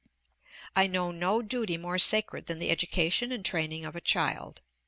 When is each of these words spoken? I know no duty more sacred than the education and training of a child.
I 0.75 0.87
know 0.87 1.11
no 1.11 1.43
duty 1.43 1.77
more 1.77 1.99
sacred 1.99 2.47
than 2.47 2.57
the 2.57 2.71
education 2.71 3.31
and 3.31 3.45
training 3.45 3.85
of 3.85 3.95
a 3.95 4.01
child. 4.01 4.61